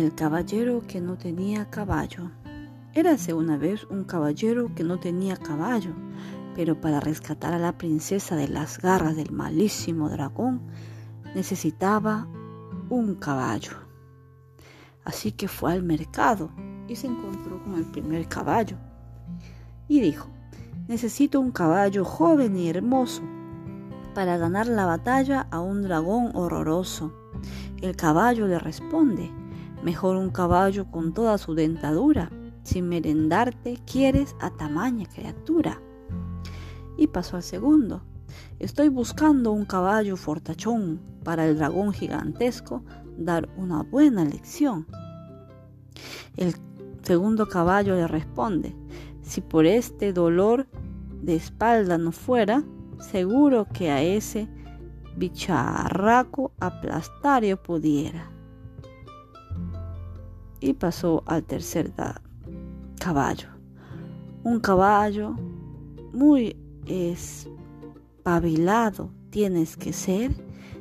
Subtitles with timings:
[0.00, 2.30] El caballero que no tenía caballo.
[2.94, 5.92] Érase una vez un caballero que no tenía caballo,
[6.56, 10.62] pero para rescatar a la princesa de las garras del malísimo dragón
[11.34, 12.26] necesitaba
[12.88, 13.72] un caballo.
[15.04, 16.50] Así que fue al mercado
[16.88, 18.78] y se encontró con el primer caballo.
[19.86, 20.30] Y dijo,
[20.88, 23.20] necesito un caballo joven y hermoso
[24.14, 27.12] para ganar la batalla a un dragón horroroso.
[27.82, 29.30] El caballo le responde,
[29.82, 32.30] Mejor un caballo con toda su dentadura.
[32.62, 35.80] Sin merendarte quieres a tamaña criatura.
[36.98, 38.02] Y pasó al segundo.
[38.58, 42.84] Estoy buscando un caballo fortachón para el dragón gigantesco
[43.16, 44.86] dar una buena lección.
[46.36, 46.54] El
[47.02, 48.76] segundo caballo le responde,
[49.22, 50.66] si por este dolor
[51.22, 52.62] de espalda no fuera,
[52.98, 54.46] seguro que a ese
[55.16, 58.30] bicharraco aplastario pudiera
[60.60, 61.92] y pasó al tercer
[62.98, 63.48] caballo.
[64.44, 65.36] Un caballo
[66.12, 66.56] muy
[68.24, 70.32] espabilado tienes que ser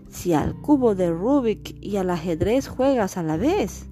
[0.10, 3.86] si al cubo de Rubik y al ajedrez juegas a la vez.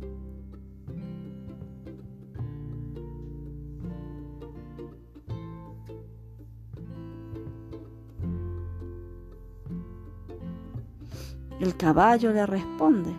[11.59, 13.09] El caballo le responde,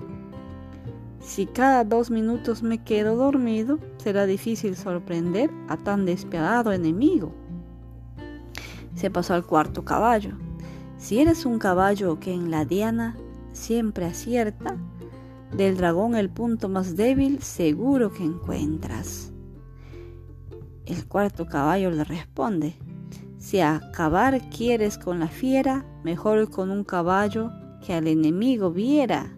[1.29, 7.33] si cada dos minutos me quedo dormido, será difícil sorprender a tan despiadado enemigo.
[8.95, 10.39] Se pasó al cuarto caballo.
[10.97, 13.15] Si eres un caballo que en la diana
[13.53, 14.79] siempre acierta,
[15.55, 19.31] del dragón el punto más débil seguro que encuentras.
[20.87, 22.75] El cuarto caballo le responde,
[23.37, 27.53] si acabar quieres con la fiera, mejor con un caballo
[27.85, 29.38] que al enemigo viera.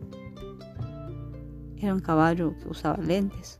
[1.80, 3.58] Era un caballo que usaba lentes.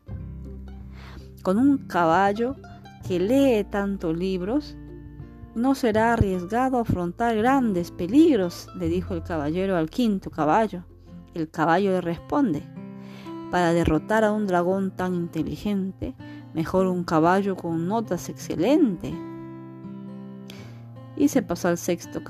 [1.43, 2.55] Con un caballo
[3.09, 4.77] que lee tantos libros,
[5.55, 10.85] no será arriesgado afrontar grandes peligros, le dijo el caballero al quinto caballo.
[11.33, 12.63] El caballo le responde,
[13.51, 16.15] para derrotar a un dragón tan inteligente,
[16.53, 19.15] mejor un caballo con notas excelentes.
[21.17, 22.21] Y se pasó al sexto,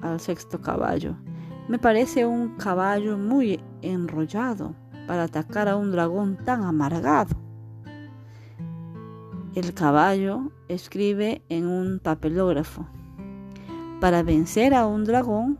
[0.00, 1.14] al sexto caballo.
[1.68, 7.36] Me parece un caballo muy enrollado para atacar a un dragón tan amargado.
[9.54, 12.86] El caballo escribe en un papelógrafo.
[14.00, 15.58] Para vencer a un dragón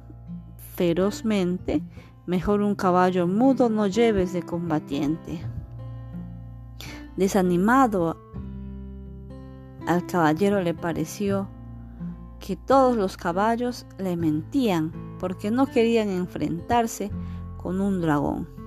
[0.74, 1.82] ferozmente,
[2.26, 5.40] mejor un caballo mudo no lleves de combatiente.
[7.16, 8.16] Desanimado
[9.86, 11.48] al caballero le pareció
[12.40, 17.10] que todos los caballos le mentían porque no querían enfrentarse
[17.58, 18.61] con un dragón.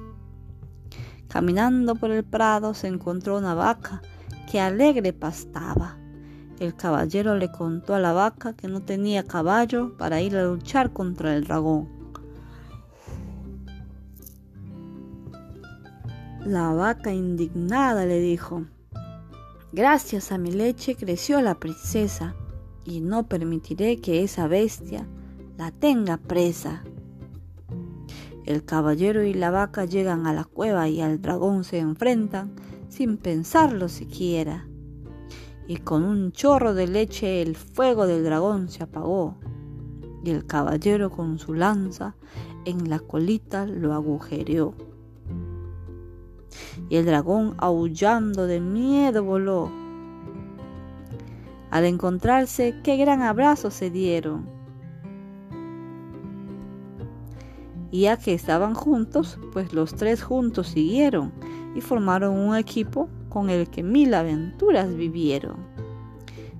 [1.35, 4.01] Caminando por el prado se encontró una vaca
[4.49, 5.97] que alegre pastaba.
[6.61, 10.93] El caballero le contó a la vaca que no tenía caballo para ir a luchar
[10.93, 11.89] contra el dragón.
[16.45, 18.63] La vaca indignada le dijo,
[19.73, 22.33] Gracias a mi leche creció la princesa
[22.85, 25.05] y no permitiré que esa bestia
[25.57, 26.85] la tenga presa.
[28.45, 32.53] El caballero y la vaca llegan a la cueva y al dragón se enfrentan
[32.89, 34.67] sin pensarlo siquiera.
[35.67, 39.35] Y con un chorro de leche el fuego del dragón se apagó
[40.23, 42.15] y el caballero con su lanza
[42.65, 44.75] en la colita lo agujereó.
[46.87, 49.71] Y el dragón aullando de miedo voló.
[51.71, 54.54] Al encontrarse, qué gran abrazo se dieron
[57.95, 61.31] y ya que estaban juntos, pues los tres juntos siguieron
[61.75, 65.55] y formaron un equipo con el que mil aventuras vivieron.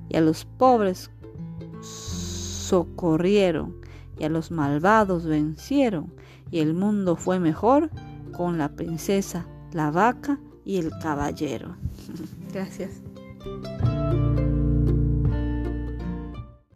[0.08, 1.12] Y a los pobres
[1.82, 3.76] socorrieron
[4.18, 6.14] y a los malvados vencieron
[6.52, 7.90] y el mundo fue mejor
[8.32, 11.76] con la princesa, la vaca y el caballero.
[12.54, 13.02] Gracias.